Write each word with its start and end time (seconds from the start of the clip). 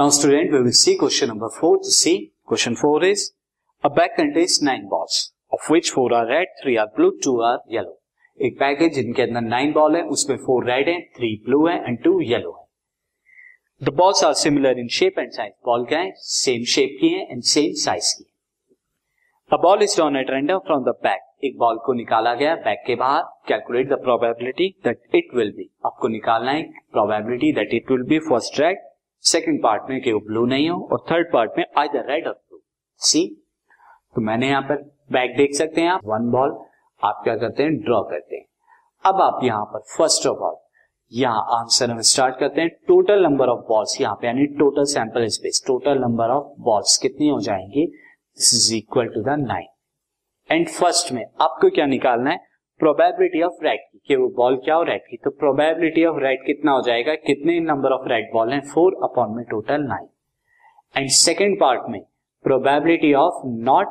Now, 0.00 0.08
student, 0.08 0.50
we 0.50 0.62
will 0.62 0.72
see 0.72 0.96
question 0.96 1.28
number 1.28 1.50
four 1.50 1.76
to 1.76 1.90
see. 1.90 2.32
Question 2.46 2.74
four 2.74 3.04
is 3.04 3.32
a 3.84 3.90
bag 3.90 4.12
contains 4.16 4.62
nine 4.62 4.88
balls, 4.88 5.34
of 5.52 5.58
which 5.68 5.90
four 5.90 6.14
are 6.14 6.26
red, 6.26 6.46
three 6.62 6.78
are 6.78 6.86
blue, 6.96 7.10
two 7.24 7.34
are 7.48 7.58
yellow. 7.74 7.92
एक 8.38 8.56
bag 8.60 8.82
है 8.82 8.88
जिनके 8.94 9.22
अंदर 9.22 9.40
nine 9.48 9.72
ball 9.72 9.96
है 9.96 10.02
उसमें 10.16 10.36
four 10.46 10.64
red 10.70 10.88
है 10.88 10.98
three 11.16 11.30
blue 11.46 11.66
है 11.66 11.76
and 11.84 12.02
two 12.04 12.20
yellow 12.30 12.52
है. 12.52 12.64
The 13.82 13.94
balls 13.96 14.24
are 14.24 14.32
similar 14.44 14.78
in 14.78 14.88
shape 14.98 15.18
and 15.18 15.30
size 15.32 15.52
ball 15.66 15.84
क्या 15.86 15.98
है? 15.98 16.12
सेम 16.16 16.64
शेप 16.76 16.96
की 17.00 17.08
है 17.14 17.30
एंड 17.30 17.42
सेम 17.52 17.72
साइज़ 17.84 18.14
की 18.18 18.24
है. 18.24 18.78
A 19.50 19.62
ball 19.62 19.82
is 19.82 19.96
drawn 19.96 20.16
at 20.16 20.30
random 20.30 20.58
from 20.68 20.84
the 20.84 20.98
bag 21.02 21.46
एक 21.46 21.58
बॉल 21.58 21.78
को 21.86 21.94
निकाला 22.02 22.34
गया 22.34 22.54
बैग 22.68 22.86
के 22.86 22.94
बाहर. 23.02 23.22
Calculate 23.48 23.92
the 23.92 24.02
probability 24.04 24.74
that 24.84 25.14
it 25.14 25.34
will 25.36 25.52
be 25.56 25.70
आपको 25.86 26.08
निकालना 26.18 26.52
है 26.52 26.62
probability 26.92 27.52
that 27.60 27.74
it 27.74 27.90
will 27.90 28.06
be 28.08 28.18
first 28.30 28.60
red 28.60 28.88
second 29.24 29.62
part 29.62 29.90
में 29.90 30.00
कि 30.00 30.12
वो 30.12 30.20
ब्लू 30.26 30.44
नहीं 30.46 30.68
हो 30.70 30.88
और 30.92 31.04
थर्ड 31.10 31.32
पार्ट 31.32 31.58
में 31.58 31.64
आइदर 31.78 32.10
रेड 32.10 32.26
और 32.26 32.32
ब्लू 32.32 32.60
सी 33.00 33.26
तो 34.14 34.20
मैंने 34.20 34.48
यहाँ 34.48 34.62
पर 34.62 34.82
बैग 35.12 35.36
देख 35.36 35.54
सकते 35.54 35.80
हैं 35.80 35.88
आप। 35.88 36.00
वन 36.04 36.30
बॉल 36.30 36.50
आप 37.02 37.20
क्या 37.24 37.36
करते 37.36 37.62
हैं? 37.62 37.76
ड्रॉ 37.76 38.02
करते 38.02 38.36
हैं। 38.36 38.44
अब 39.04 39.20
आप 39.22 39.40
यहाँ 39.44 39.64
पर 39.64 39.82
फ़र्स्ट 39.96 40.26
ऑफ़ 40.26 40.38
ऑल 40.38 40.56
यहाँ 41.12 41.40
आंसर 41.52 41.90
हम 41.90 42.00
स्टार्ट 42.08 42.38
करते 42.38 42.60
हैं। 42.60 42.70
टोटल 42.88 43.22
नंबर 43.22 43.48
ऑफ़ 43.48 43.60
बॉल्स 43.68 44.00
यहाँ 44.00 44.14
पे, 44.14 44.26
यानी 44.26 44.46
total 44.58 44.84
sample 44.84 45.26
space 45.28 45.62
total 45.66 45.98
number 45.98 46.30
of 46.30 46.52
balls 46.62 46.96
कितनी 47.02 47.28
हो 47.28 47.40
जाएँगी? 47.40 47.86
This 47.86 48.54
is 48.54 48.74
equal 48.76 49.08
to 49.14 49.22
the 49.22 49.36
nine 49.40 49.66
and 50.50 50.68
first 50.68 51.12
में 51.12 51.24
आपको 51.40 51.70
क्या 51.70 51.86
निकालना 51.86 52.30
है? 52.30 52.49
प्रोबेबिलिटी 52.80 53.42
ऑफ़ 53.42 53.64
रेड 53.64 53.80
की, 53.80 54.00
कि 54.06 54.16
वो 54.16 54.28
बॉल 54.36 54.56
क्या 54.56 54.74
हो 54.74 54.82
रेड 54.82 55.00
की 55.00 55.16
तो 55.16 55.30
प्रोबेबिलिटी 55.32 56.04
ऑफ़ 56.04 56.18
रेड 56.18 56.44
कितना 56.46 56.72
हो 56.72 56.82
जाएगा? 56.82 57.14
कितने 57.16 57.58
नंबर 57.62 57.92
ऑफ़ 57.92 58.08
रेड 58.08 58.30
बॉल 58.32 58.52
हैं? 58.52 58.60
फोर 58.64 58.94
अपॉन 59.04 59.36
में 59.36 59.44
total 59.50 59.82
nine 59.82 60.08
and 60.94 61.08
second 61.10 61.58
part 61.60 61.88
में 61.88 62.00
प्रोबेबिलिटी 62.44 63.12
ऑफ़ 63.16 63.46
नॉट 63.46 63.88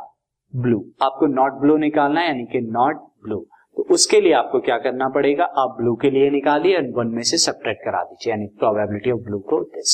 ब्लू 0.54 0.84
आपको 1.02 1.26
नॉट 1.28 1.60
ब्लू 1.62 1.78
निकालना 1.78 2.22
है, 2.22 2.28
यानी 2.28 2.46
कि 2.46 2.62
नॉट 2.62 2.96
ब्लू 3.24 3.46
तो 3.78 3.84
उसके 3.94 4.20
लिए 4.22 4.34
आपको 4.34 4.60
क्या 4.60 4.78
करना 4.78 5.08
पड़ेगा? 5.10 5.44
आप 5.44 5.76
ब्लू 5.78 5.96
के 5.96 6.10
लिए 6.10 6.30
निकालिए 6.30 6.76
और 6.78 6.88
वन 6.96 7.08
में 7.08 7.22
से 7.24 7.38
सब्ट्रैक्ट 7.40 7.82
करा 7.82 8.04
दीजिए, 8.04 8.32
यानी 8.32 8.48
प्रोबेबिलिटी 8.60 9.12
ऑफ़ 9.12 9.20
ब्लू 9.20 9.40
को 9.50 9.62
दिस 9.66 9.92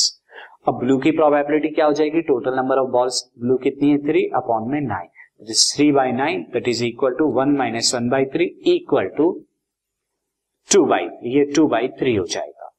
अब 0.67 0.79
ब्लू 0.79 0.97
की 0.97 1.11
प्रोबेबिलिटी 1.11 1.69
क्या 1.69 1.85
हो 1.85 1.93
जाएगी? 1.93 2.21
Total 2.23 2.55
number 2.55 2.77
of 2.77 2.89
balls 2.91 3.23
blue 3.39 3.57
कितनी 3.57 3.91
है? 3.91 3.97
थ्री 4.05 4.25
अपॉन 4.35 4.71
में 4.71 4.79
nine 4.81 5.09
three 5.41 5.91
by 5.91 6.11
nine 6.11 6.41
that 6.53 6.67
is 6.67 6.83
equal 6.85 7.15
to 7.15 7.25
one 7.31 7.49
minus 7.57 7.93
one 7.95 8.09
by 8.09 8.25
three 8.25 8.45
equal 8.67 9.07
to 9.17 9.31
two 10.69 10.85
by 10.85 11.07
ये 11.29 11.43
टू 11.55 11.67
बाई 11.67 11.87
थ्री 11.99 12.15
हो 12.15 12.25
जाएगा। 12.25 12.71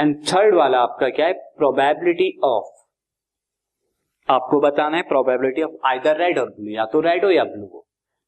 एंड 0.00 0.16
थर्ड 0.28 0.54
वाला 0.54 0.78
आपका 0.78 1.08
क्या 1.08 1.26
है? 1.26 1.32
प्रोबेबिलिटी 1.58 2.30
ऑफ़ 2.44 2.70
आपको 4.28 4.60
बताना 4.60 4.96
है 4.96 5.02
प्रोबेबिलिटी 5.02 5.62
ऑफ़ 5.62 5.72
आइदर 5.86 6.16
रेड 6.16 6.38
और 6.38 6.48
ब्लू 6.50 6.70
या 6.70 6.84
तो 6.84 7.00
रेड 7.00 7.24
हो 7.24 7.30
या 7.30 7.44
ब्लू 7.44 7.64
हो। 7.64 7.86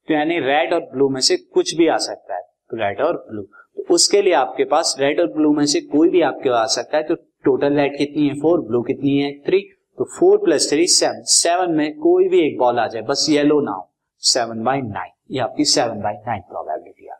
तो 0.08 0.14
यानी 0.14 0.38
रेड 0.41 0.72
और 0.74 0.80
ब्लू 0.92 1.08
में 1.08 1.20
से 1.20 1.36
कुछ 1.36 1.74
भी 1.76 1.86
आ 1.86 1.96
सकता 1.98 2.34
है 2.34 2.42
तो 2.42 2.76
रेड 2.76 3.00
और 3.00 3.16
ब्लू 3.30 3.42
तो 3.42 3.94
उसके 3.94 4.22
लिए 4.22 4.32
आपके 4.34 4.64
पास 4.64 4.96
रेड 5.00 5.20
और 5.20 5.26
ब्लू 5.26 5.52
में 5.52 5.64
से 5.66 5.80
कोई 5.82 6.08
भी 6.10 6.20
आपके 6.22 6.50
आ 6.50 6.64
सकता 6.66 6.96
है 6.96 7.02
तो 7.02 7.14
टोटल 7.44 7.76
रेड 7.76 7.96
कितनी 7.98 8.28
है? 8.28 8.34
फोर 8.34 8.60
ब्लू 8.60 8.82
कितनी 8.82 9.19
है? 9.19 9.32
थ्री 9.38 9.60
तो 9.98 10.05
four 10.05 10.39
plus 10.39 10.70
three 10.70 10.87
seven 10.87 11.23
seven 11.23 11.73
में 11.73 11.98
कोई 11.98 12.28
भी 12.28 12.41
एक 12.41 12.59
बॉल 12.59 12.78
आ 12.78 12.87
जाए, 12.87 13.03
बस 13.03 13.27
येलो 13.31 13.61
ना 13.61 13.73
हो 13.73 13.92
सेवन 14.19 14.64
बाई 14.64 14.81
नाइन 14.83 15.12
ये 15.31 15.41
आपकी 15.41 15.64
seven 15.64 16.00
by 16.00 16.14
nine 16.14 16.41
probability 16.41 17.09
uh 17.09 17.14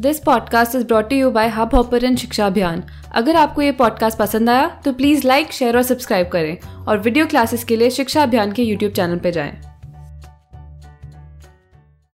this 0.00 0.18
podcast 0.18 0.74
is 0.74 0.86
brought 0.86 1.12
you 1.12 1.30
by 1.30 1.48
Hubhopper 1.74 2.16
Shiksha 2.16 2.46
Abhiyan 2.46 2.84
अगर 3.14 3.36
आपको 3.36 3.62
ये 3.62 3.72
पॉडकास्ट 3.72 4.18
पसंद 4.18 4.50
आया 4.50 4.80
तो 4.84 4.92
प्लीज़ 4.92 5.26
लाइक 5.26 5.52
शेयर 5.52 5.76
और 5.76 5.82
सब्सक्राइब 5.82 6.28
करें 6.28 6.84
और 6.86 6.98
वीडियो 6.98 7.26
क्लासेस 7.26 7.64
के 7.64 7.76
लिए 7.76 7.90
शिक्षा 7.90 8.22
अभियान 8.22 8.52
के 8.52 8.62
यूट्यूब 8.62 8.92
चैनल 8.92 9.18
पर 9.18 9.30
जाएँ। 9.30 9.69